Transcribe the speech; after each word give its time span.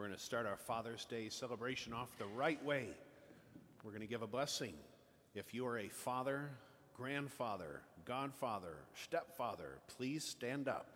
We're 0.00 0.06
going 0.06 0.16
to 0.16 0.24
start 0.24 0.46
our 0.46 0.56
Father's 0.56 1.04
Day 1.04 1.28
celebration 1.28 1.92
off 1.92 2.08
the 2.16 2.24
right 2.24 2.64
way. 2.64 2.86
We're 3.84 3.90
going 3.90 4.00
to 4.00 4.06
give 4.06 4.22
a 4.22 4.26
blessing. 4.26 4.72
If 5.34 5.52
you 5.52 5.66
are 5.66 5.78
a 5.78 5.90
father, 5.90 6.48
grandfather, 6.96 7.82
godfather, 8.06 8.76
stepfather, 8.94 9.76
please 9.98 10.24
stand 10.24 10.68
up. 10.68 10.86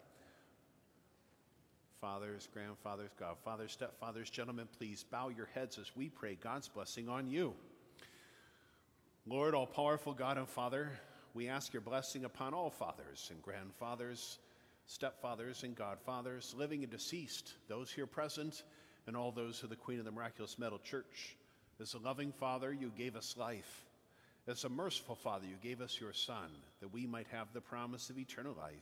Fathers, 2.01 2.49
grandfathers, 2.55 3.11
godfathers, 3.21 3.77
stepfathers, 3.79 4.31
gentlemen, 4.31 4.69
please 4.79 5.05
bow 5.05 5.29
your 5.29 5.51
heads 5.53 5.77
as 5.79 5.95
we 5.95 6.09
pray 6.09 6.39
God's 6.43 6.69
blessing 6.69 7.07
on 7.11 7.29
you. 7.29 7.53
Lord, 9.27 9.55
all 9.55 9.67
powerful 9.67 10.15
God 10.15 10.39
and 10.39 10.49
Father, 10.49 10.91
we 11.35 11.51
ask 11.51 11.75
your 11.75 11.83
blessing 11.83 12.25
upon 12.25 12.55
all 12.55 12.71
fathers 12.71 13.29
and 13.31 13.43
grandfathers, 13.43 14.39
stepfathers 14.89 15.63
and 15.63 15.77
godfathers, 15.77 16.55
living 16.57 16.83
and 16.85 16.91
deceased, 16.91 17.53
those 17.69 17.91
here 17.91 18.07
present, 18.07 18.63
and 19.07 19.17
all 19.17 19.33
those 19.33 19.63
of 19.63 19.71
the 19.71 19.77
Queen 19.77 19.99
of 19.99 20.05
the 20.05 20.11
Miraculous 20.11 20.59
Medal 20.59 20.79
Church. 20.79 21.37
As 21.81 21.95
a 21.95 21.99
loving 21.99 22.33
Father, 22.33 22.73
you 22.73 22.93
gave 22.97 23.17
us 23.17 23.37
life. 23.37 23.85
As 24.47 24.65
a 24.65 24.69
merciful 24.69 25.15
Father, 25.15 25.47
you 25.47 25.57
gave 25.63 25.81
us 25.81 26.01
your 26.01 26.13
Son, 26.13 26.51
that 26.81 26.93
we 26.93 27.07
might 27.07 27.27
have 27.33 27.49
the 27.53 27.61
promise 27.61 28.11
of 28.11 28.19
eternal 28.19 28.55
life. 28.55 28.75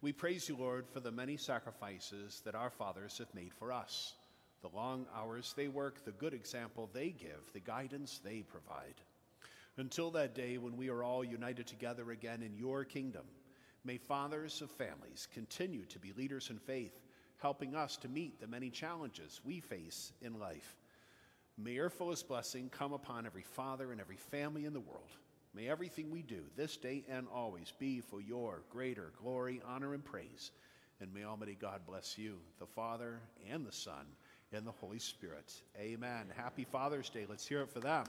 We 0.00 0.12
praise 0.12 0.48
you, 0.48 0.56
Lord, 0.56 0.86
for 0.92 1.00
the 1.00 1.12
many 1.12 1.36
sacrifices 1.36 2.42
that 2.44 2.56
our 2.56 2.70
fathers 2.70 3.18
have 3.18 3.32
made 3.34 3.54
for 3.54 3.72
us, 3.72 4.14
the 4.60 4.76
long 4.76 5.06
hours 5.14 5.54
they 5.56 5.68
work, 5.68 6.04
the 6.04 6.10
good 6.12 6.34
example 6.34 6.90
they 6.92 7.10
give, 7.10 7.52
the 7.52 7.60
guidance 7.60 8.20
they 8.24 8.42
provide. 8.42 8.94
Until 9.76 10.10
that 10.10 10.34
day 10.34 10.58
when 10.58 10.76
we 10.76 10.90
are 10.90 11.02
all 11.02 11.24
united 11.24 11.66
together 11.66 12.10
again 12.10 12.42
in 12.42 12.56
your 12.56 12.84
kingdom, 12.84 13.24
may 13.84 13.96
fathers 13.96 14.60
of 14.60 14.70
families 14.72 15.28
continue 15.32 15.84
to 15.86 15.98
be 15.98 16.12
leaders 16.12 16.50
in 16.50 16.58
faith, 16.58 16.98
helping 17.42 17.74
us 17.74 17.96
to 17.98 18.08
meet 18.08 18.40
the 18.40 18.46
many 18.46 18.70
challenges 18.70 19.40
we 19.44 19.60
face 19.60 20.12
in 20.22 20.38
life. 20.38 20.76
May 21.58 21.72
your 21.72 21.90
fullest 21.90 22.28
blessing 22.28 22.70
come 22.70 22.92
upon 22.92 23.26
every 23.26 23.42
father 23.42 23.92
and 23.92 24.00
every 24.00 24.16
family 24.16 24.64
in 24.64 24.72
the 24.72 24.80
world. 24.80 25.10
May 25.54 25.68
everything 25.68 26.10
we 26.10 26.22
do 26.22 26.40
this 26.56 26.76
day 26.76 27.04
and 27.10 27.26
always 27.34 27.74
be 27.78 28.00
for 28.00 28.22
your 28.22 28.62
greater 28.70 29.12
glory, 29.20 29.60
honor, 29.66 29.92
and 29.92 30.04
praise. 30.04 30.52
And 31.00 31.12
may 31.12 31.24
Almighty 31.24 31.58
God 31.60 31.80
bless 31.86 32.16
you, 32.16 32.38
the 32.58 32.66
Father 32.66 33.20
and 33.50 33.66
the 33.66 33.72
Son 33.72 34.06
and 34.52 34.66
the 34.66 34.70
Holy 34.70 34.98
Spirit. 34.98 35.52
Amen. 35.78 36.26
Happy 36.34 36.64
Father's 36.64 37.10
Day. 37.10 37.26
Let's 37.28 37.46
hear 37.46 37.62
it 37.62 37.70
for 37.70 37.80
them. 37.80 38.04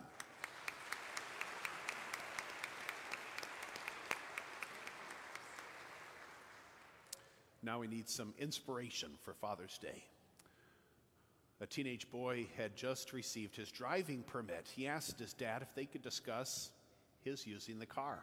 Now 7.63 7.79
we 7.79 7.87
need 7.87 8.09
some 8.09 8.33
inspiration 8.37 9.11
for 9.23 9.33
Father's 9.33 9.77
Day. 9.77 10.03
A 11.61 11.65
teenage 11.65 12.11
boy 12.11 12.47
had 12.57 12.75
just 12.75 13.13
received 13.13 13.55
his 13.55 13.71
driving 13.71 14.21
permit. 14.23 14.67
He 14.75 14.85
asked 14.85 15.17
his 15.17 15.31
dad 15.31 15.61
if 15.61 15.73
they 15.73 15.85
could 15.85 16.01
discuss 16.01 16.71
his 17.23 17.47
using 17.47 17.79
the 17.79 17.85
car. 17.85 18.19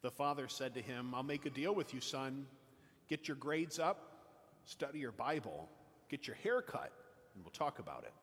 The 0.00 0.10
father 0.10 0.48
said 0.48 0.72
to 0.74 0.80
him, 0.80 1.14
I'll 1.14 1.22
make 1.22 1.44
a 1.44 1.50
deal 1.50 1.74
with 1.74 1.92
you, 1.92 2.00
son. 2.00 2.46
Get 3.08 3.28
your 3.28 3.36
grades 3.36 3.78
up, 3.78 4.24
study 4.64 5.00
your 5.00 5.12
Bible, 5.12 5.68
get 6.08 6.26
your 6.26 6.36
hair 6.36 6.62
cut, 6.62 6.92
and 7.34 7.44
we'll 7.44 7.50
talk 7.50 7.78
about 7.78 8.04
it. 8.04 8.14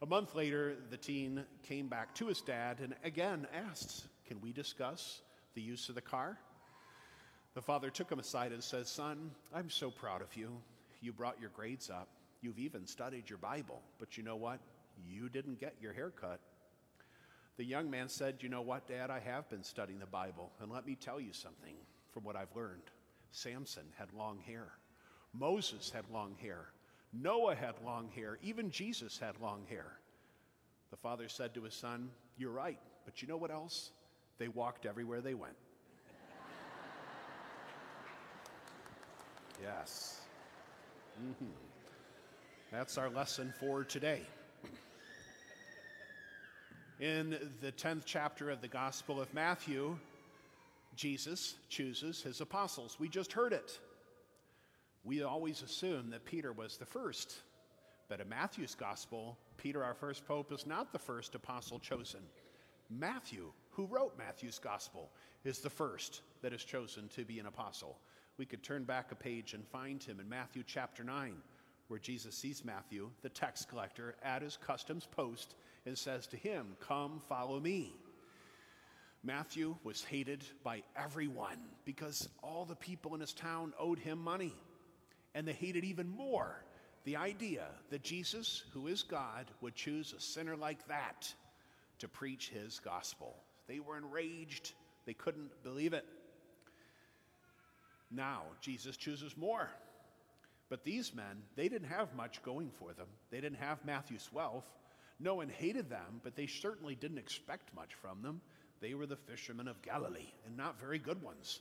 A 0.00 0.06
month 0.06 0.34
later, 0.34 0.76
the 0.88 0.96
teen 0.96 1.44
came 1.64 1.88
back 1.88 2.14
to 2.14 2.28
his 2.28 2.40
dad 2.40 2.78
and 2.80 2.94
again 3.04 3.46
asked, 3.52 4.06
Can 4.26 4.40
we 4.40 4.52
discuss 4.52 5.20
the 5.54 5.60
use 5.60 5.90
of 5.90 5.96
the 5.96 6.00
car? 6.00 6.38
The 7.58 7.62
father 7.62 7.90
took 7.90 8.08
him 8.08 8.20
aside 8.20 8.52
and 8.52 8.62
says, 8.62 8.88
Son, 8.88 9.32
I'm 9.52 9.68
so 9.68 9.90
proud 9.90 10.22
of 10.22 10.36
you. 10.36 10.48
You 11.00 11.12
brought 11.12 11.40
your 11.40 11.50
grades 11.50 11.90
up. 11.90 12.06
You've 12.40 12.60
even 12.60 12.86
studied 12.86 13.28
your 13.28 13.40
Bible. 13.40 13.82
But 13.98 14.16
you 14.16 14.22
know 14.22 14.36
what? 14.36 14.60
You 15.10 15.28
didn't 15.28 15.58
get 15.58 15.74
your 15.80 15.92
hair 15.92 16.10
cut. 16.10 16.38
The 17.56 17.64
young 17.64 17.90
man 17.90 18.08
said, 18.08 18.36
You 18.42 18.48
know 18.48 18.62
what, 18.62 18.86
Dad? 18.86 19.10
I 19.10 19.18
have 19.18 19.50
been 19.50 19.64
studying 19.64 19.98
the 19.98 20.06
Bible. 20.06 20.52
And 20.60 20.70
let 20.70 20.86
me 20.86 20.94
tell 20.94 21.18
you 21.18 21.32
something 21.32 21.74
from 22.12 22.22
what 22.22 22.36
I've 22.36 22.54
learned. 22.54 22.92
Samson 23.32 23.86
had 23.98 24.12
long 24.16 24.38
hair, 24.46 24.68
Moses 25.32 25.90
had 25.90 26.04
long 26.12 26.36
hair, 26.40 26.66
Noah 27.12 27.56
had 27.56 27.74
long 27.84 28.08
hair, 28.14 28.38
even 28.40 28.70
Jesus 28.70 29.18
had 29.18 29.34
long 29.40 29.64
hair. 29.68 29.98
The 30.92 30.96
father 30.96 31.28
said 31.28 31.54
to 31.54 31.64
his 31.64 31.74
son, 31.74 32.10
You're 32.36 32.52
right, 32.52 32.78
but 33.04 33.20
you 33.20 33.26
know 33.26 33.36
what 33.36 33.50
else? 33.50 33.90
They 34.38 34.46
walked 34.46 34.86
everywhere 34.86 35.20
they 35.20 35.34
went. 35.34 35.56
Yes. 39.62 40.20
Mm-hmm. 41.20 41.46
That's 42.70 42.96
our 42.96 43.10
lesson 43.10 43.52
for 43.58 43.82
today. 43.82 44.22
In 47.00 47.38
the 47.60 47.72
10th 47.72 48.02
chapter 48.04 48.50
of 48.50 48.60
the 48.60 48.68
Gospel 48.68 49.20
of 49.20 49.32
Matthew, 49.34 49.96
Jesus 50.94 51.54
chooses 51.68 52.22
his 52.22 52.40
apostles. 52.40 52.96
We 53.00 53.08
just 53.08 53.32
heard 53.32 53.52
it. 53.52 53.78
We 55.04 55.22
always 55.22 55.62
assume 55.62 56.10
that 56.10 56.24
Peter 56.24 56.52
was 56.52 56.76
the 56.76 56.86
first. 56.86 57.36
But 58.08 58.20
in 58.20 58.28
Matthew's 58.28 58.74
Gospel, 58.74 59.38
Peter, 59.56 59.84
our 59.84 59.94
first 59.94 60.26
pope, 60.26 60.52
is 60.52 60.66
not 60.66 60.92
the 60.92 60.98
first 60.98 61.34
apostle 61.34 61.78
chosen. 61.78 62.20
Matthew, 62.90 63.52
who 63.70 63.86
wrote 63.86 64.18
Matthew's 64.18 64.58
Gospel, 64.58 65.10
is 65.44 65.58
the 65.58 65.70
first 65.70 66.22
that 66.42 66.52
is 66.52 66.64
chosen 66.64 67.08
to 67.08 67.24
be 67.24 67.38
an 67.38 67.46
apostle 67.46 67.98
we 68.38 68.46
could 68.46 68.62
turn 68.62 68.84
back 68.84 69.10
a 69.10 69.16
page 69.16 69.52
and 69.52 69.66
find 69.66 70.02
him 70.02 70.20
in 70.20 70.28
Matthew 70.28 70.62
chapter 70.64 71.02
9, 71.02 71.34
where 71.88 71.98
Jesus 71.98 72.36
sees 72.36 72.64
Matthew, 72.64 73.10
the 73.22 73.28
tax 73.28 73.64
collector, 73.64 74.14
at 74.22 74.42
his 74.42 74.56
customs 74.56 75.06
post 75.10 75.56
and 75.84 75.98
says 75.98 76.26
to 76.28 76.36
him, 76.36 76.76
Come, 76.80 77.20
follow 77.28 77.58
me. 77.58 77.96
Matthew 79.24 79.74
was 79.82 80.04
hated 80.04 80.44
by 80.62 80.84
everyone 80.96 81.58
because 81.84 82.28
all 82.40 82.64
the 82.64 82.76
people 82.76 83.14
in 83.14 83.20
his 83.20 83.32
town 83.32 83.72
owed 83.78 83.98
him 83.98 84.22
money. 84.22 84.54
And 85.34 85.46
they 85.46 85.52
hated 85.52 85.84
even 85.84 86.08
more 86.08 86.62
the 87.04 87.16
idea 87.16 87.66
that 87.90 88.02
Jesus, 88.02 88.64
who 88.72 88.86
is 88.86 89.02
God, 89.02 89.46
would 89.60 89.74
choose 89.74 90.14
a 90.16 90.20
sinner 90.20 90.56
like 90.56 90.86
that 90.86 91.32
to 91.98 92.06
preach 92.06 92.50
his 92.50 92.78
gospel. 92.78 93.34
They 93.66 93.80
were 93.80 93.96
enraged, 93.96 94.72
they 95.04 95.14
couldn't 95.14 95.50
believe 95.64 95.92
it. 95.92 96.04
Now, 98.10 98.42
Jesus 98.60 98.96
chooses 98.96 99.36
more. 99.36 99.68
But 100.68 100.84
these 100.84 101.14
men, 101.14 101.42
they 101.56 101.68
didn't 101.68 101.88
have 101.88 102.14
much 102.14 102.42
going 102.42 102.70
for 102.78 102.92
them. 102.92 103.06
They 103.30 103.40
didn't 103.40 103.58
have 103.58 103.84
Matthew's 103.84 104.28
wealth. 104.32 104.66
No 105.20 105.34
one 105.34 105.48
hated 105.48 105.88
them, 105.88 106.20
but 106.22 106.36
they 106.36 106.46
certainly 106.46 106.94
didn't 106.94 107.18
expect 107.18 107.74
much 107.74 107.94
from 107.94 108.22
them. 108.22 108.40
They 108.80 108.94
were 108.94 109.06
the 109.06 109.16
fishermen 109.16 109.66
of 109.66 109.82
Galilee, 109.82 110.32
and 110.46 110.56
not 110.56 110.80
very 110.80 110.98
good 110.98 111.22
ones. 111.22 111.60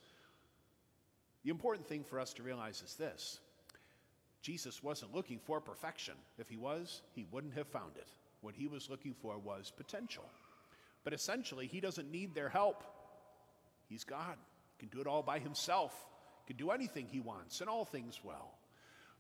The 1.44 1.50
important 1.50 1.88
thing 1.88 2.04
for 2.04 2.20
us 2.20 2.34
to 2.34 2.44
realize 2.44 2.82
is 2.82 2.96
this 2.96 3.40
Jesus 4.42 4.84
wasn't 4.84 5.16
looking 5.16 5.40
for 5.40 5.60
perfection. 5.60 6.16
If 6.38 6.50
he 6.50 6.58
was, 6.58 7.02
he 7.16 7.26
wouldn't 7.32 7.56
have 7.56 7.68
found 7.68 7.96
it. 7.96 8.08
What 8.42 8.56
he 8.56 8.68
was 8.68 8.90
looking 8.90 9.16
for 9.22 9.38
was 9.38 9.72
potential. 9.76 10.26
But 11.04 11.14
essentially, 11.14 11.68
he 11.68 11.80
doesn't 11.80 12.12
need 12.12 12.36
their 12.36 12.50
help. 12.50 12.84
He's 13.88 14.04
God, 14.04 14.36
he 14.76 14.80
can 14.86 14.90
do 14.90 15.02
it 15.02 15.08
all 15.08 15.24
by 15.24 15.40
himself 15.40 15.94
can 16.48 16.56
do 16.56 16.72
anything 16.72 17.08
he 17.08 17.20
wants 17.20 17.62
and 17.62 17.70
all 17.70 17.86
things 17.86 18.20
well. 18.24 18.54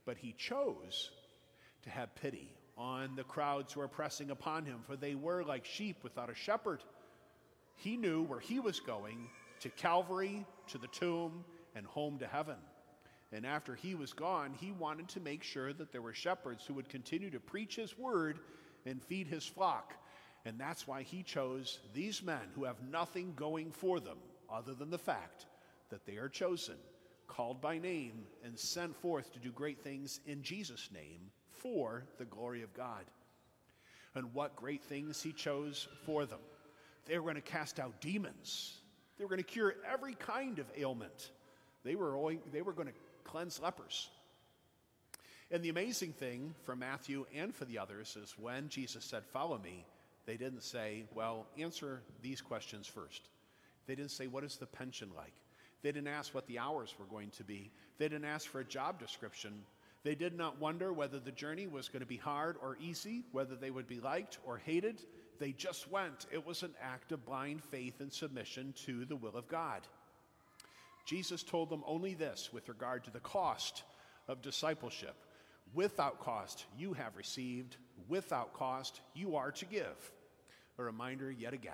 But 0.05 0.17
he 0.17 0.33
chose 0.37 1.11
to 1.83 1.89
have 1.89 2.15
pity 2.15 2.49
on 2.77 3.15
the 3.15 3.23
crowds 3.23 3.73
who 3.73 3.81
were 3.81 3.87
pressing 3.87 4.31
upon 4.31 4.65
him, 4.65 4.79
for 4.85 4.95
they 4.95 5.15
were 5.15 5.43
like 5.43 5.65
sheep 5.65 5.97
without 6.03 6.29
a 6.29 6.35
shepherd. 6.35 6.81
He 7.75 7.97
knew 7.97 8.23
where 8.23 8.39
he 8.39 8.59
was 8.59 8.79
going 8.79 9.29
to 9.61 9.69
Calvary, 9.69 10.45
to 10.67 10.77
the 10.77 10.87
tomb, 10.87 11.43
and 11.75 11.85
home 11.85 12.19
to 12.19 12.27
heaven. 12.27 12.55
And 13.33 13.45
after 13.45 13.75
he 13.75 13.95
was 13.95 14.13
gone, 14.13 14.53
he 14.59 14.71
wanted 14.71 15.09
to 15.09 15.19
make 15.19 15.43
sure 15.43 15.73
that 15.73 15.91
there 15.91 16.01
were 16.01 16.13
shepherds 16.13 16.63
who 16.65 16.75
would 16.75 16.87
continue 16.87 17.29
to 17.31 17.39
preach 17.39 17.75
his 17.75 17.97
word 17.97 18.39
and 18.85 19.03
feed 19.03 19.27
his 19.27 19.45
flock. 19.45 19.93
And 20.45 20.57
that's 20.57 20.87
why 20.87 21.01
he 21.01 21.23
chose 21.23 21.79
these 21.93 22.23
men 22.23 22.39
who 22.55 22.63
have 22.63 22.81
nothing 22.89 23.33
going 23.35 23.71
for 23.71 23.99
them 23.99 24.17
other 24.49 24.73
than 24.73 24.89
the 24.89 24.97
fact 24.97 25.45
that 25.89 26.05
they 26.05 26.15
are 26.15 26.29
chosen 26.29 26.75
called 27.27 27.61
by 27.61 27.77
name, 27.77 28.25
and 28.43 28.57
sent 28.57 28.95
forth 28.95 29.31
to 29.33 29.39
do 29.39 29.51
great 29.51 29.81
things 29.81 30.19
in 30.25 30.41
Jesus' 30.41 30.89
name 30.93 31.31
for 31.49 32.03
the 32.17 32.25
glory 32.25 32.63
of 32.63 32.73
God. 32.73 33.05
And 34.15 34.33
what 34.33 34.55
great 34.55 34.83
things 34.83 35.21
he 35.21 35.31
chose 35.31 35.87
for 36.05 36.25
them. 36.25 36.39
They 37.05 37.17
were 37.17 37.23
going 37.23 37.35
to 37.35 37.41
cast 37.41 37.79
out 37.79 38.01
demons, 38.01 38.81
they 39.17 39.23
were 39.23 39.29
going 39.29 39.43
to 39.43 39.43
cure 39.43 39.75
every 39.91 40.15
kind 40.15 40.59
of 40.59 40.65
ailment, 40.77 41.31
they 41.83 41.95
were, 41.95 42.15
only, 42.15 42.39
they 42.51 42.61
were 42.61 42.73
going 42.73 42.87
to 42.87 42.93
cleanse 43.23 43.61
lepers. 43.61 44.09
And 45.49 45.63
the 45.63 45.69
amazing 45.69 46.11
thing 46.11 46.53
for 46.63 46.75
Matthew 46.75 47.25
and 47.33 47.55
for 47.55 47.63
the 47.63 47.79
others 47.79 48.17
is 48.21 48.35
when 48.37 48.67
Jesus 48.67 49.05
said, 49.05 49.23
Follow 49.25 49.57
me, 49.57 49.85
they 50.25 50.35
didn't 50.35 50.63
say, 50.63 51.05
Well, 51.15 51.47
answer 51.57 52.01
these 52.21 52.41
questions 52.41 52.85
first. 52.85 53.29
They 53.85 53.95
didn't 53.95 54.11
say, 54.11 54.27
What 54.27 54.43
is 54.43 54.57
the 54.57 54.65
pension 54.65 55.09
like? 55.15 55.33
They 55.83 55.91
didn't 55.91 56.07
ask 56.07 56.33
what 56.33 56.47
the 56.47 56.59
hours 56.59 56.93
were 56.99 57.05
going 57.05 57.29
to 57.31 57.43
be. 57.43 57.71
They 57.97 58.09
didn't 58.09 58.25
ask 58.25 58.47
for 58.47 58.59
a 58.59 58.65
job 58.65 58.99
description. 58.99 59.63
They 60.03 60.15
did 60.15 60.37
not 60.37 60.59
wonder 60.59 60.93
whether 60.93 61.19
the 61.19 61.31
journey 61.31 61.67
was 61.67 61.89
going 61.89 62.01
to 62.01 62.07
be 62.07 62.17
hard 62.17 62.55
or 62.61 62.77
easy, 62.79 63.23
whether 63.31 63.55
they 63.55 63.71
would 63.71 63.87
be 63.87 63.99
liked 63.99 64.39
or 64.45 64.57
hated. 64.57 65.01
They 65.39 65.51
just 65.51 65.89
went. 65.91 66.25
It 66.31 66.45
was 66.45 66.63
an 66.63 66.73
act 66.81 67.11
of 67.11 67.25
blind 67.25 67.63
faith 67.63 67.99
and 67.99 68.11
submission 68.11 68.73
to 68.85 69.05
the 69.05 69.15
will 69.15 69.35
of 69.35 69.47
God. 69.47 69.81
Jesus 71.05 71.43
told 71.43 71.69
them 71.69 71.83
only 71.85 72.13
this 72.13 72.51
with 72.51 72.67
regard 72.69 73.03
to 73.05 73.11
the 73.11 73.19
cost 73.19 73.83
of 74.27 74.41
discipleship. 74.41 75.15
Without 75.73 76.19
cost, 76.19 76.65
you 76.77 76.93
have 76.93 77.15
received. 77.15 77.77
Without 78.07 78.53
cost, 78.53 79.01
you 79.13 79.35
are 79.35 79.51
to 79.51 79.65
give. 79.65 80.11
A 80.77 80.83
reminder 80.83 81.31
yet 81.31 81.53
again 81.53 81.73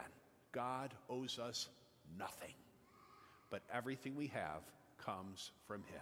God 0.51 0.94
owes 1.09 1.39
us 1.39 1.67
nothing, 2.17 2.53
but 3.53 3.61
everything 3.71 4.15
we 4.15 4.25
have 4.25 4.63
comes 4.97 5.51
from 5.67 5.83
Him. 5.83 6.01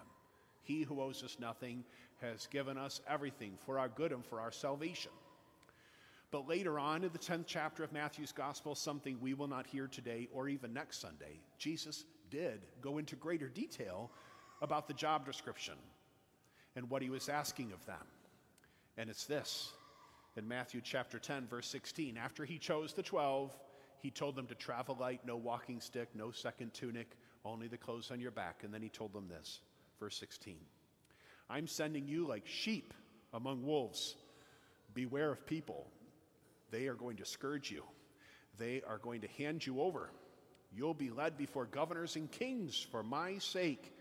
He 0.62 0.84
who 0.84 1.02
owes 1.02 1.22
us 1.22 1.36
nothing 1.38 1.84
has 2.22 2.48
given 2.48 2.78
us 2.78 3.02
everything 3.10 3.58
for 3.66 3.78
our 3.78 3.90
good 3.90 4.14
and 4.14 4.26
for 4.26 4.40
our 4.40 4.54
salvation. 4.54 5.12
But 6.32 6.48
later 6.48 6.80
on 6.80 7.04
in 7.04 7.12
the 7.12 7.20
10th 7.20 7.44
chapter 7.48 7.84
of 7.84 7.92
Matthew's 7.92 8.32
Gospel, 8.32 8.74
something 8.74 9.18
we 9.20 9.34
will 9.34 9.50
not 9.50 9.68
hear 9.68 9.88
today 9.88 10.30
or 10.32 10.48
even 10.48 10.72
next 10.72 11.02
Sunday, 11.02 11.42
Jesus 11.58 12.06
did 12.30 12.62
go 12.80 13.00
into 13.00 13.18
greater 13.18 13.50
detail 13.50 14.10
about 14.62 14.88
the 14.88 14.94
job 14.94 15.26
description 15.26 15.76
and 16.78 16.90
what 16.90 17.02
he 17.02 17.10
was 17.10 17.28
asking 17.28 17.74
of 17.74 17.86
them. 17.86 18.06
And 18.96 19.10
it's 19.10 19.26
this 19.26 19.74
in 20.38 20.48
Matthew 20.48 20.80
chapter 20.82 21.20
10, 21.20 21.48
verse 21.48 21.68
16. 21.68 22.16
After 22.16 22.46
he 22.46 22.58
chose 22.58 22.94
the 22.94 23.04
12, 23.04 23.54
he 24.00 24.10
told 24.10 24.38
them 24.38 24.48
to 24.48 24.56
travel 24.56 24.96
light, 24.98 25.20
no 25.26 25.36
walking 25.36 25.82
stick, 25.82 26.08
no 26.16 26.32
second 26.32 26.74
tunic, 26.74 27.18
only 27.46 27.68
the 27.68 27.78
clothes 27.78 28.12
on 28.12 28.20
your 28.20 28.32
back. 28.32 28.64
And 28.64 28.74
then 28.74 28.82
he 28.82 28.90
told 28.90 29.14
them 29.14 29.28
this, 29.28 29.60
verse 30.00 30.18
16 30.18 30.58
I'm 31.50 31.68
sending 31.68 32.08
you 32.08 32.28
like 32.28 32.48
sheep 32.48 32.94
among 33.34 33.66
wolves. 33.66 34.16
Beware 34.94 35.32
of 35.32 35.46
people. 35.46 35.88
They 36.72 36.88
are 36.88 36.96
going 36.96 37.18
to 37.18 37.26
scourge 37.26 37.72
you, 37.72 37.84
they 38.58 38.82
are 38.88 38.98
going 38.98 39.22
to 39.22 39.28
hand 39.28 39.66
you 39.66 39.82
over. 39.82 40.10
You'll 40.74 40.94
be 40.94 41.10
led 41.10 41.38
before 41.38 41.66
governors 41.66 42.16
and 42.16 42.32
kings 42.32 42.88
for 42.92 43.04
my 43.04 43.40
sake 43.40 43.94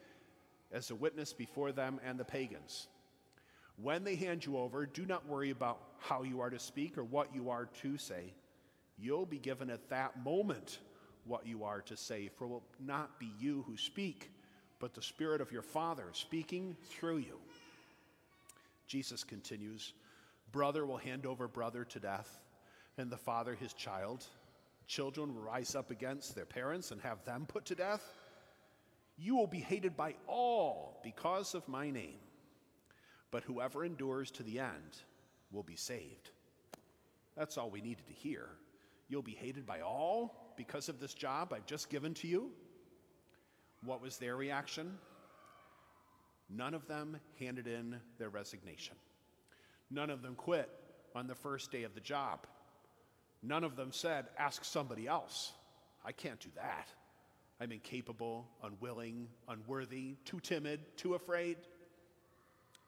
as 0.70 0.90
a 0.90 0.94
witness 0.94 1.32
before 1.32 1.72
them 1.72 1.98
and 2.06 2.16
the 2.16 2.24
pagans. 2.24 2.86
When 3.82 4.04
they 4.04 4.14
hand 4.14 4.46
you 4.46 4.56
over, 4.56 4.86
do 4.86 5.04
not 5.04 5.26
worry 5.26 5.50
about 5.50 5.80
how 5.98 6.22
you 6.22 6.42
are 6.42 6.50
to 6.50 6.60
speak 6.60 6.96
or 6.96 7.02
what 7.02 7.34
you 7.34 7.50
are 7.50 7.68
to 7.82 7.98
say. 7.98 8.34
You'll 8.98 9.26
be 9.26 9.38
given 9.38 9.68
at 9.68 9.88
that 9.90 10.22
moment 10.22 10.78
what 11.30 11.46
you 11.46 11.62
are 11.62 11.80
to 11.82 11.96
say, 11.96 12.28
for 12.28 12.44
it 12.44 12.48
will 12.48 12.64
not 12.84 13.20
be 13.20 13.30
you 13.38 13.64
who 13.68 13.76
speak, 13.76 14.32
but 14.80 14.94
the 14.94 15.02
Spirit 15.02 15.40
of 15.40 15.52
your 15.52 15.62
Father 15.62 16.06
speaking 16.12 16.76
through 16.90 17.18
you. 17.18 17.38
Jesus 18.88 19.22
continues 19.22 19.92
Brother 20.50 20.84
will 20.84 20.96
hand 20.96 21.26
over 21.26 21.46
brother 21.46 21.84
to 21.84 22.00
death, 22.00 22.40
and 22.98 23.08
the 23.08 23.16
father 23.16 23.54
his 23.54 23.72
child. 23.72 24.26
Children 24.88 25.32
will 25.32 25.42
rise 25.42 25.76
up 25.76 25.92
against 25.92 26.34
their 26.34 26.44
parents 26.44 26.90
and 26.90 27.00
have 27.02 27.24
them 27.24 27.46
put 27.46 27.66
to 27.66 27.76
death. 27.76 28.02
You 29.16 29.36
will 29.36 29.46
be 29.46 29.60
hated 29.60 29.96
by 29.96 30.16
all 30.26 31.00
because 31.04 31.54
of 31.54 31.68
my 31.68 31.90
name, 31.90 32.18
but 33.30 33.44
whoever 33.44 33.84
endures 33.84 34.32
to 34.32 34.42
the 34.42 34.58
end 34.58 34.98
will 35.52 35.62
be 35.62 35.76
saved. 35.76 36.30
That's 37.36 37.56
all 37.56 37.70
we 37.70 37.80
needed 37.80 38.08
to 38.08 38.12
hear. 38.12 38.48
You'll 39.08 39.22
be 39.22 39.36
hated 39.36 39.64
by 39.64 39.82
all 39.82 40.49
because 40.60 40.90
of 40.90 41.00
this 41.00 41.14
job 41.14 41.54
I've 41.54 41.64
just 41.64 41.88
given 41.88 42.12
to 42.12 42.28
you. 42.28 42.50
What 43.82 44.02
was 44.02 44.18
their 44.18 44.36
reaction? 44.36 44.98
None 46.50 46.74
of 46.74 46.86
them 46.86 47.16
handed 47.38 47.66
in 47.66 47.96
their 48.18 48.28
resignation. 48.28 48.94
None 49.90 50.10
of 50.10 50.20
them 50.20 50.34
quit 50.34 50.68
on 51.14 51.26
the 51.26 51.34
first 51.34 51.72
day 51.72 51.84
of 51.84 51.94
the 51.94 52.00
job. 52.00 52.40
None 53.42 53.64
of 53.64 53.74
them 53.74 53.90
said, 53.90 54.26
Ask 54.36 54.66
somebody 54.66 55.08
else. 55.08 55.52
I 56.04 56.12
can't 56.12 56.38
do 56.38 56.50
that. 56.56 56.88
I'm 57.58 57.72
incapable, 57.72 58.46
unwilling, 58.62 59.28
unworthy, 59.48 60.16
too 60.26 60.40
timid, 60.40 60.80
too 60.98 61.14
afraid. 61.14 61.56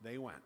They 0.03 0.19
went. 0.19 0.43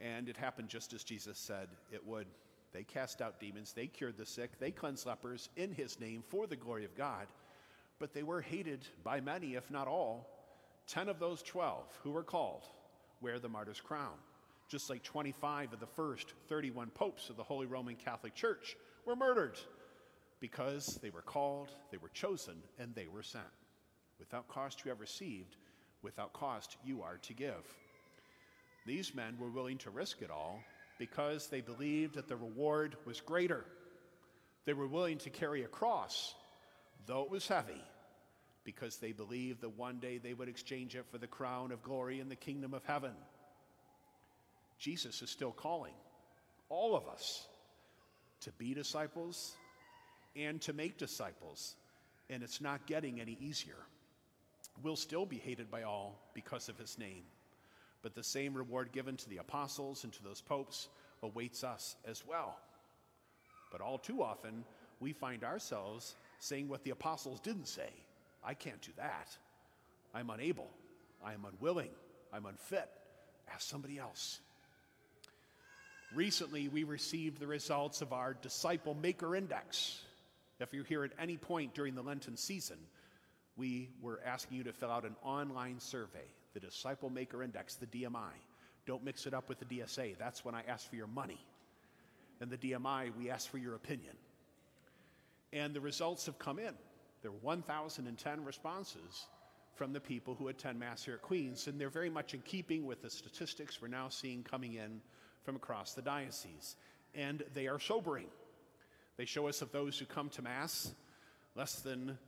And 0.00 0.28
it 0.28 0.36
happened 0.36 0.68
just 0.68 0.92
as 0.92 1.02
Jesus 1.02 1.38
said 1.38 1.66
it 1.90 2.06
would. 2.06 2.28
They 2.72 2.82
cast 2.82 3.22
out 3.22 3.40
demons, 3.40 3.72
they 3.72 3.86
cured 3.86 4.16
the 4.16 4.26
sick, 4.26 4.58
they 4.58 4.70
cleansed 4.70 5.06
lepers 5.06 5.48
in 5.56 5.72
his 5.72 5.98
name 5.98 6.22
for 6.28 6.46
the 6.46 6.56
glory 6.56 6.84
of 6.84 6.96
God. 6.96 7.26
But 7.98 8.12
they 8.12 8.22
were 8.22 8.40
hated 8.40 8.86
by 9.02 9.20
many, 9.20 9.54
if 9.54 9.70
not 9.70 9.88
all. 9.88 10.28
Ten 10.86 11.08
of 11.08 11.18
those 11.18 11.42
twelve 11.42 11.86
who 12.02 12.10
were 12.10 12.22
called 12.22 12.62
wear 13.20 13.38
the 13.38 13.48
martyr's 13.48 13.80
crown, 13.80 14.14
just 14.68 14.88
like 14.88 15.02
25 15.02 15.72
of 15.72 15.80
the 15.80 15.86
first 15.86 16.32
31 16.48 16.90
popes 16.90 17.30
of 17.30 17.36
the 17.36 17.42
Holy 17.42 17.66
Roman 17.66 17.96
Catholic 17.96 18.34
Church 18.34 18.76
were 19.04 19.16
murdered 19.16 19.58
because 20.40 20.98
they 21.02 21.10
were 21.10 21.22
called, 21.22 21.70
they 21.90 21.98
were 21.98 22.10
chosen, 22.10 22.54
and 22.78 22.94
they 22.94 23.06
were 23.06 23.22
sent. 23.22 23.44
Without 24.18 24.48
cost 24.48 24.84
you 24.84 24.90
have 24.90 25.00
received, 25.00 25.56
without 26.02 26.32
cost 26.32 26.76
you 26.84 27.02
are 27.02 27.18
to 27.18 27.32
give. 27.32 27.64
These 28.86 29.14
men 29.14 29.36
were 29.38 29.50
willing 29.50 29.78
to 29.78 29.90
risk 29.90 30.22
it 30.22 30.30
all 30.30 30.60
because 30.98 31.46
they 31.46 31.60
believed 31.60 32.16
that 32.16 32.28
the 32.28 32.36
reward 32.36 32.96
was 33.04 33.20
greater. 33.20 33.64
They 34.64 34.72
were 34.72 34.88
willing 34.88 35.18
to 35.18 35.30
carry 35.30 35.62
a 35.62 35.68
cross, 35.68 36.34
though 37.06 37.22
it 37.22 37.30
was 37.30 37.48
heavy, 37.48 37.82
because 38.64 38.96
they 38.96 39.12
believed 39.12 39.62
that 39.62 39.78
one 39.78 39.98
day 39.98 40.18
they 40.18 40.34
would 40.34 40.48
exchange 40.48 40.94
it 40.94 41.06
for 41.10 41.18
the 41.18 41.26
crown 41.26 41.72
of 41.72 41.82
glory 41.82 42.20
in 42.20 42.28
the 42.28 42.36
kingdom 42.36 42.74
of 42.74 42.84
heaven. 42.84 43.12
Jesus 44.78 45.22
is 45.22 45.30
still 45.30 45.52
calling 45.52 45.94
all 46.68 46.94
of 46.96 47.08
us 47.08 47.46
to 48.40 48.52
be 48.52 48.74
disciples 48.74 49.56
and 50.36 50.60
to 50.62 50.72
make 50.72 50.98
disciples, 50.98 51.74
and 52.28 52.42
it's 52.42 52.60
not 52.60 52.86
getting 52.86 53.20
any 53.20 53.38
easier. 53.40 53.86
We'll 54.82 54.96
still 54.96 55.26
be 55.26 55.38
hated 55.38 55.70
by 55.70 55.82
all 55.82 56.20
because 56.34 56.68
of 56.68 56.78
his 56.78 56.98
name, 56.98 57.24
but 58.08 58.14
the 58.14 58.24
same 58.24 58.54
reward 58.54 58.90
given 58.90 59.18
to 59.18 59.28
the 59.28 59.36
apostles 59.36 60.02
and 60.02 60.14
to 60.14 60.24
those 60.24 60.40
popes 60.40 60.88
awaits 61.22 61.62
us 61.62 61.94
as 62.06 62.22
well. 62.26 62.56
But 63.70 63.82
all 63.82 63.98
too 63.98 64.22
often, 64.22 64.64
we 64.98 65.12
find 65.12 65.44
ourselves 65.44 66.16
saying 66.38 66.70
what 66.70 66.84
the 66.84 66.90
apostles 66.90 67.38
didn't 67.40 67.68
say 67.68 67.90
I 68.42 68.54
can't 68.54 68.80
do 68.80 68.92
that. 68.96 69.36
I'm 70.14 70.30
unable. 70.30 70.70
I 71.22 71.34
am 71.34 71.44
unwilling. 71.44 71.90
I'm 72.32 72.46
unfit. 72.46 72.88
Ask 73.52 73.68
somebody 73.68 73.98
else. 73.98 74.40
Recently, 76.14 76.68
we 76.68 76.84
received 76.84 77.40
the 77.40 77.46
results 77.46 78.00
of 78.00 78.14
our 78.14 78.32
Disciple 78.32 78.94
Maker 78.94 79.36
Index. 79.36 80.00
If 80.60 80.72
you're 80.72 80.84
here 80.84 81.04
at 81.04 81.12
any 81.20 81.36
point 81.36 81.74
during 81.74 81.94
the 81.94 82.02
Lenten 82.02 82.38
season, 82.38 82.78
we 83.58 83.90
were 84.00 84.18
asking 84.24 84.56
you 84.56 84.64
to 84.64 84.72
fill 84.72 84.90
out 84.90 85.04
an 85.04 85.16
online 85.22 85.78
survey, 85.80 86.24
the 86.58 86.66
Disciple 86.66 87.10
Maker 87.10 87.42
Index, 87.42 87.76
the 87.76 87.86
DMI. 87.86 88.32
Don't 88.86 89.04
mix 89.04 89.26
it 89.26 89.34
up 89.34 89.48
with 89.48 89.58
the 89.58 89.64
DSA. 89.64 90.16
That's 90.18 90.44
when 90.44 90.54
I 90.54 90.62
ask 90.66 90.88
for 90.88 90.96
your 90.96 91.06
money. 91.06 91.38
And 92.40 92.50
the 92.50 92.56
DMI, 92.56 93.10
we 93.18 93.30
ask 93.30 93.50
for 93.50 93.58
your 93.58 93.74
opinion. 93.74 94.14
And 95.52 95.74
the 95.74 95.80
results 95.80 96.26
have 96.26 96.38
come 96.38 96.58
in. 96.58 96.74
There 97.22 97.30
were 97.30 97.38
1,010 97.42 98.44
responses 98.44 99.26
from 99.74 99.92
the 99.92 100.00
people 100.00 100.34
who 100.34 100.48
attend 100.48 100.78
Mass 100.78 101.04
here 101.04 101.14
at 101.14 101.22
Queens, 101.22 101.66
and 101.66 101.80
they're 101.80 101.88
very 101.88 102.10
much 102.10 102.34
in 102.34 102.40
keeping 102.40 102.86
with 102.86 103.02
the 103.02 103.10
statistics 103.10 103.80
we're 103.80 103.88
now 103.88 104.08
seeing 104.08 104.42
coming 104.42 104.74
in 104.74 105.00
from 105.44 105.56
across 105.56 105.94
the 105.94 106.02
diocese. 106.02 106.76
And 107.14 107.42
they 107.54 107.66
are 107.66 107.78
sobering. 107.78 108.26
They 109.16 109.24
show 109.24 109.48
us 109.48 109.62
of 109.62 109.72
those 109.72 109.98
who 109.98 110.06
come 110.06 110.28
to 110.30 110.42
Mass, 110.42 110.92
less 111.54 111.76
than 111.80 112.18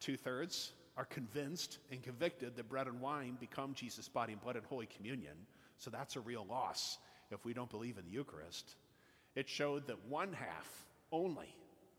two 0.00 0.16
thirds 0.16 0.72
are 0.96 1.04
convinced 1.04 1.78
and 1.90 2.02
convicted 2.02 2.56
that 2.56 2.68
bread 2.68 2.86
and 2.86 3.00
wine 3.00 3.36
become 3.40 3.74
Jesus' 3.74 4.08
body 4.08 4.32
and 4.32 4.42
blood 4.42 4.56
in 4.56 4.62
Holy 4.64 4.86
Communion. 4.86 5.34
So 5.78 5.90
that's 5.90 6.16
a 6.16 6.20
real 6.20 6.46
loss 6.48 6.98
if 7.30 7.44
we 7.44 7.52
don't 7.52 7.70
believe 7.70 7.98
in 7.98 8.04
the 8.04 8.12
Eucharist. 8.12 8.76
It 9.34 9.48
showed 9.48 9.88
that 9.88 10.06
one 10.06 10.32
half 10.32 10.86
only 11.10 11.54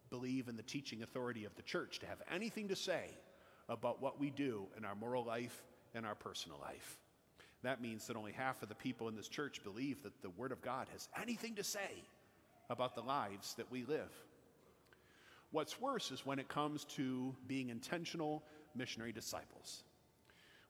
believe 0.09 0.47
in 0.47 0.55
the 0.55 0.63
teaching 0.63 1.03
authority 1.03 1.45
of 1.45 1.55
the 1.55 1.61
church 1.61 1.99
to 1.99 2.05
have 2.05 2.21
anything 2.31 2.69
to 2.69 2.75
say 2.75 3.09
about 3.67 4.01
what 4.01 4.19
we 4.19 4.29
do 4.29 4.67
in 4.77 4.85
our 4.85 4.95
moral 4.95 5.25
life 5.25 5.63
and 5.93 6.05
our 6.05 6.15
personal 6.15 6.59
life. 6.61 6.97
That 7.63 7.81
means 7.81 8.07
that 8.07 8.15
only 8.15 8.31
half 8.31 8.61
of 8.61 8.69
the 8.69 8.75
people 8.75 9.09
in 9.09 9.15
this 9.15 9.27
church 9.27 9.63
believe 9.63 10.03
that 10.03 10.21
the 10.21 10.29
Word 10.29 10.51
of 10.51 10.61
God 10.61 10.87
has 10.93 11.09
anything 11.19 11.55
to 11.55 11.63
say 11.63 12.03
about 12.69 12.95
the 12.95 13.01
lives 13.01 13.55
that 13.55 13.71
we 13.71 13.83
live. 13.83 14.11
What's 15.51 15.81
worse 15.81 16.11
is 16.11 16.25
when 16.25 16.39
it 16.39 16.47
comes 16.47 16.85
to 16.95 17.33
being 17.47 17.69
intentional 17.69 18.43
missionary 18.75 19.11
disciples. 19.11 19.83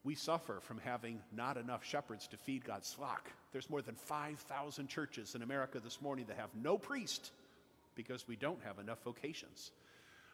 We 0.03 0.15
suffer 0.15 0.59
from 0.61 0.79
having 0.79 1.19
not 1.35 1.57
enough 1.57 1.83
shepherds 1.83 2.27
to 2.27 2.37
feed 2.37 2.63
God's 2.63 2.93
flock. 2.93 3.29
There's 3.51 3.69
more 3.69 3.81
than 3.81 3.95
5,000 3.95 4.87
churches 4.87 5.33
in 5.33 5.41
America 5.41 5.79
this 5.79 6.01
morning 6.01 6.25
that 6.27 6.37
have 6.37 6.53
no 6.53 6.77
priest 6.77 7.31
because 7.95 8.27
we 8.27 8.35
don't 8.35 8.63
have 8.63 8.77
enough 8.77 9.03
vocations. 9.03 9.71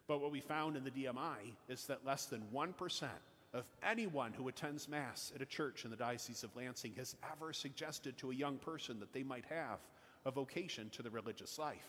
But 0.07 0.19
what 0.19 0.31
we 0.31 0.41
found 0.41 0.75
in 0.75 0.83
the 0.83 0.91
DMI 0.91 1.53
is 1.69 1.85
that 1.85 2.05
less 2.05 2.25
than 2.25 2.43
1% 2.53 3.07
of 3.53 3.65
anyone 3.83 4.33
who 4.33 4.47
attends 4.47 4.89
Mass 4.89 5.31
at 5.35 5.41
a 5.41 5.45
church 5.45 5.85
in 5.85 5.91
the 5.91 5.97
Diocese 5.97 6.43
of 6.43 6.55
Lansing 6.55 6.93
has 6.97 7.15
ever 7.31 7.53
suggested 7.53 8.17
to 8.17 8.31
a 8.31 8.35
young 8.35 8.57
person 8.57 8.99
that 8.99 9.13
they 9.13 9.23
might 9.23 9.45
have 9.45 9.79
a 10.25 10.31
vocation 10.31 10.89
to 10.91 11.01
the 11.01 11.09
religious 11.09 11.57
life. 11.57 11.87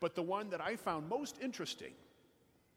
But 0.00 0.14
the 0.14 0.22
one 0.22 0.50
that 0.50 0.60
I 0.60 0.76
found 0.76 1.08
most 1.08 1.36
interesting 1.42 1.92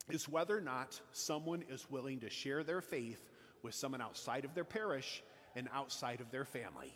is 0.10 0.30
whether 0.30 0.58
or 0.58 0.62
not 0.62 1.00
someone 1.12 1.64
is 1.70 1.90
willing 1.90 2.20
to 2.20 2.30
share 2.30 2.64
their 2.64 2.82
faith 2.82 3.30
with 3.64 3.74
someone 3.74 4.02
outside 4.02 4.46
of 4.46 4.54
their 4.54 4.64
parish 4.64 5.24
and 5.56 5.68
outside 5.74 6.22
of 6.22 6.32
their 6.32 6.46
family. 6.46 6.94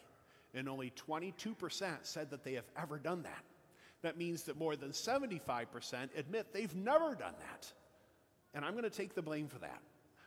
And 0.54 0.68
only 0.68 0.92
22% 0.92 1.56
said 2.04 2.30
that 2.32 2.44
they 2.44 2.54
have 2.54 2.70
ever 2.78 2.98
done 2.98 3.24
that. 3.24 3.44
That 4.02 4.18
means 4.18 4.44
that 4.44 4.58
more 4.58 4.76
than 4.76 4.92
75% 4.92 6.10
admit 6.16 6.54
they've 6.54 6.76
never 6.76 7.16
done 7.16 7.34
that. 7.40 7.72
And 8.54 8.64
I'm 8.64 8.72
going 8.72 8.84
to 8.84 8.90
take 8.90 9.14
the 9.14 9.22
blame 9.22 9.48
for 9.48 9.60
that. 9.60 9.82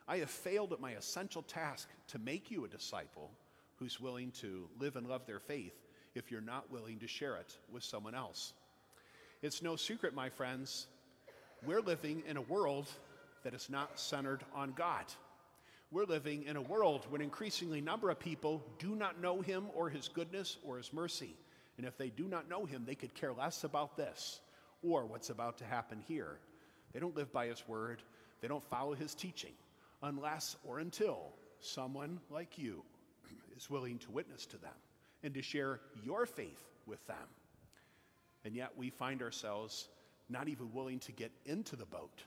I 0.07 0.19
have 0.19 0.31
failed 0.31 0.73
at 0.73 0.81
my 0.81 0.93
essential 0.93 1.43
task 1.43 1.89
to 2.09 2.19
make 2.19 2.51
you 2.51 2.65
a 2.65 2.69
disciple 2.69 3.31
who's 3.77 4.01
willing 4.01 4.31
to 4.33 4.69
live 4.79 4.97
and 4.97 5.07
love 5.07 5.27
their 5.27 5.41
faith 5.41 5.75
if 6.15 6.31
you're 6.31 6.41
not 6.41 6.71
willing 6.71 6.99
to 6.99 7.09
share 7.09 7.37
it 7.37 7.57
with 7.71 7.83
someone 7.83 8.15
else. 8.15 8.53
It's 9.41 9.63
no 9.63 9.75
secret, 9.77 10.15
my 10.15 10.29
friends, 10.29 10.87
we're 11.65 11.81
living 11.81 12.23
in 12.27 12.37
a 12.37 12.43
world 12.43 12.89
that 13.45 13.55
is 13.55 13.71
not 13.71 13.99
centered 13.99 14.43
on 14.55 14.73
God. 14.73 15.05
We're 15.91 16.05
living 16.05 16.45
in 16.45 16.57
a 16.57 16.63
world 16.63 17.07
when 17.11 17.21
increasingly 17.21 17.81
number 17.81 18.11
of 18.11 18.19
people 18.19 18.65
do 18.79 18.95
not 18.95 19.21
know 19.21 19.41
him 19.43 19.67
or 19.75 19.91
his 19.91 20.09
goodness 20.09 20.57
or 20.65 20.79
his 20.79 20.93
mercy. 20.93 21.35
And 21.77 21.87
if 21.87 21.97
they 21.99 22.09
do 22.09 22.29
not 22.29 22.49
know 22.49 22.65
him, 22.65 22.85
they 22.87 22.95
could 22.95 23.15
care 23.15 23.33
less 23.33 23.65
about 23.65 23.97
this 23.97 24.41
or 24.83 25.07
what's 25.07 25.31
about 25.31 25.59
to 25.59 25.65
happen 25.65 26.03
here. 26.09 26.39
They 26.93 27.01
don't 27.01 27.17
live 27.17 27.33
by 27.33 27.47
his 27.47 27.63
word, 27.69 28.03
they 28.41 28.49
don't 28.49 28.65
follow 28.65 28.95
his 28.95 29.15
teaching 29.15 29.53
unless 30.03 30.57
or 30.65 30.81
until 30.81 31.33
someone 31.61 32.19
like 32.31 32.59
you 32.59 32.83
is 33.57 33.71
willing 33.71 33.99
to 33.99 34.11
witness 34.11 34.47
to 34.47 34.57
them 34.59 34.75
and 35.23 35.33
to 35.35 35.43
share 35.43 35.81
your 36.05 36.27
faith 36.27 36.65
with 36.87 37.07
them. 37.07 37.17
And 38.45 38.57
yet 38.57 38.71
we 38.77 38.91
find 38.91 39.23
ourselves 39.23 39.89
not 40.33 40.49
even 40.49 40.73
willing 40.73 40.99
to 41.01 41.13
get 41.13 41.31
into 41.47 41.77
the 41.77 41.87
boat, 41.87 42.23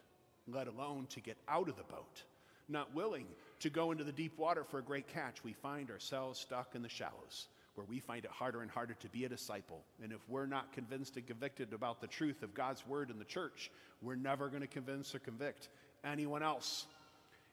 let 0.47 0.67
alone 0.67 1.07
to 1.07 1.19
get 1.19 1.37
out 1.47 1.69
of 1.69 1.75
the 1.75 1.83
boat. 1.83 2.23
Not 2.67 2.95
willing 2.95 3.27
to 3.59 3.69
go 3.69 3.91
into 3.91 4.03
the 4.03 4.11
deep 4.11 4.37
water 4.39 4.63
for 4.63 4.79
a 4.79 4.83
great 4.83 5.07
catch, 5.07 5.43
we 5.43 5.53
find 5.53 5.91
ourselves 5.91 6.39
stuck 6.39 6.75
in 6.75 6.81
the 6.81 6.89
shallows 6.89 7.47
where 7.75 7.85
we 7.89 7.99
find 7.99 8.23
it 8.23 8.31
harder 8.31 8.61
and 8.61 8.71
harder 8.71 8.93
to 8.93 9.09
be 9.09 9.25
a 9.25 9.29
disciple. 9.29 9.83
And 10.01 10.11
if 10.11 10.21
we're 10.29 10.45
not 10.45 10.71
convinced 10.71 11.17
and 11.17 11.27
convicted 11.27 11.73
about 11.73 11.99
the 12.01 12.07
truth 12.07 12.41
of 12.41 12.53
God's 12.53 12.87
word 12.87 13.09
in 13.09 13.19
the 13.19 13.25
church, 13.25 13.69
we're 14.01 14.15
never 14.15 14.47
going 14.47 14.61
to 14.61 14.67
convince 14.67 15.13
or 15.13 15.19
convict 15.19 15.67
anyone 16.03 16.41
else. 16.41 16.85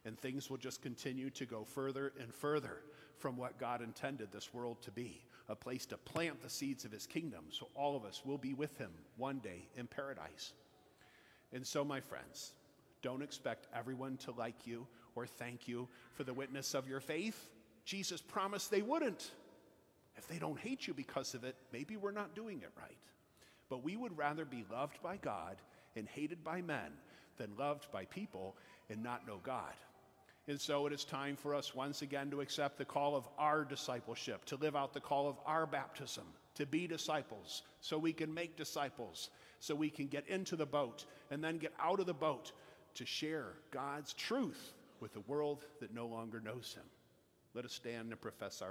And 0.05 0.19
things 0.19 0.49
will 0.49 0.59
just 0.59 0.81
continue 0.81 1.31
to 1.31 1.45
go 1.45 1.65
further 1.65 2.13
and 2.21 2.33
further 2.33 2.79
from 3.19 3.37
what 3.37 3.59
God 3.59 3.83
intended 3.83 4.29
this 4.33 4.55
world 4.55 4.81
to 4.83 4.91
be 4.91 5.21
a 5.49 5.57
place 5.57 5.87
to 5.87 5.97
plant 5.97 6.43
the 6.43 6.51
seeds 6.51 6.85
of 6.85 6.93
his 6.93 7.07
kingdom 7.07 7.45
so 7.51 7.69
all 7.75 7.97
of 7.97 8.05
us 8.05 8.23
will 8.25 8.39
be 8.39 8.55
with 8.55 8.77
him 8.79 8.91
one 9.17 9.39
day 9.39 9.67
in 9.77 9.87
paradise. 9.87 10.53
And 11.53 11.67
so, 11.67 11.85
my 11.85 12.01
friends, 12.01 12.53
don't 13.03 13.23
expect 13.23 13.67
everyone 13.75 14.17
to 14.19 14.33
like 14.33 14.67
you 14.67 14.87
or 15.15 15.27
thank 15.27 15.69
you 15.69 15.89
for 16.15 16.25
the 16.25 16.33
witness 16.33 16.75
of 16.75 16.89
your 16.89 17.01
faith. 17.01 17.49
Jesus 17.85 18.21
promised 18.21 18.71
they 18.71 18.83
wouldn't. 18.83 19.31
If 20.17 20.29
they 20.29 20.39
don't 20.39 20.59
hate 20.59 20.87
you 20.87 20.95
because 20.95 21.35
of 21.35 21.45
it, 21.45 21.57
maybe 21.73 21.97
we're 21.97 22.13
not 22.13 22.35
doing 22.35 22.63
it 22.63 22.71
right. 22.79 22.97
But 23.69 23.83
we 23.83 23.97
would 23.97 24.17
rather 24.17 24.45
be 24.45 24.65
loved 24.71 25.03
by 25.03 25.17
God 25.17 25.57
and 25.97 26.07
hated 26.09 26.45
by 26.45 26.63
men 26.63 26.93
than 27.39 27.57
loved 27.59 27.91
by 27.91 28.05
people 28.07 28.55
and 28.89 29.03
not 29.03 29.27
know 29.27 29.41
God. 29.43 29.73
And 30.49 30.61
so 30.61 30.87
it 30.87 30.93
is 30.93 31.05
time 31.05 31.37
for 31.37 31.55
us 31.55 31.75
once 31.75 32.03
again 32.03 32.31
to 32.31 32.41
accept 32.41 32.77
the 32.77 32.85
call 32.85 33.15
of 33.15 33.29
our 33.39 33.65
discipleship, 33.65 34.45
to 34.47 34.57
live 34.57 34.75
out 34.75 34.93
the 34.93 35.01
call 35.01 35.29
of 35.29 35.37
our 35.47 35.67
baptism, 35.67 36.25
to 36.57 36.67
be 36.67 36.87
disciples, 36.87 37.63
so 37.81 37.97
we 37.97 38.13
can 38.13 38.33
make 38.33 38.57
disciples, 38.57 39.31
so 39.61 39.75
we 39.75 39.91
can 39.91 40.09
get 40.09 40.27
into 40.29 40.57
the 40.57 40.67
boat 40.67 41.05
and 41.31 41.43
then 41.43 41.59
get 41.59 41.73
out 41.81 42.01
of 42.01 42.07
the 42.07 42.15
boat 42.15 42.53
to 42.95 43.07
share 43.07 43.55
God's 43.71 44.13
truth 44.13 44.75
with 45.01 45.17
a 45.17 45.21
world 45.21 45.65
that 45.81 45.95
no 45.95 46.07
longer 46.07 46.41
knows 46.41 46.75
Him. 46.75 46.85
Let 47.55 47.65
us 47.65 47.73
stand 47.73 48.11
and 48.11 48.21
profess 48.21 48.63
our 48.63 48.71